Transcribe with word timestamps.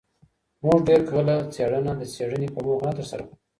موږ 0.63 0.79
ډېر 0.87 1.01
کله 1.11 1.35
څېړنه 1.53 1.91
د 1.97 2.01
څېړني 2.13 2.47
په 2.55 2.59
موخه 2.65 2.83
نه 2.87 2.93
ترسره 2.97 3.23
کوو. 3.27 3.35